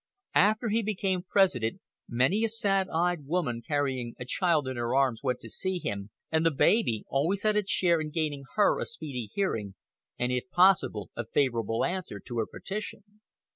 After 0.41 0.69
he 0.69 0.81
became 0.81 1.21
President 1.29 1.79
many 2.09 2.43
a 2.43 2.49
sad 2.49 2.89
eyed 2.89 3.27
woman 3.27 3.61
carrying 3.61 4.15
a 4.17 4.25
child 4.25 4.67
in 4.67 4.75
her 4.75 4.95
arms 4.95 5.21
went 5.21 5.39
to 5.41 5.49
see 5.51 5.77
him, 5.77 6.09
and 6.31 6.43
the 6.43 6.49
baby 6.49 7.05
always 7.07 7.43
had 7.43 7.55
its 7.55 7.69
share 7.69 8.01
in 8.01 8.09
gaining 8.09 8.45
her 8.55 8.79
a 8.79 8.87
speedy 8.87 9.29
hearing, 9.31 9.75
and 10.17 10.31
if 10.31 10.49
possible 10.49 11.11
a 11.15 11.23
favorable 11.27 11.85
answer 11.85 12.19
to 12.19 12.39
her 12.39 12.47
petition. 12.47 13.21